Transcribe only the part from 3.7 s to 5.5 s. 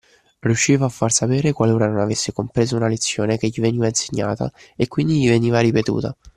insegnata, e quindi gli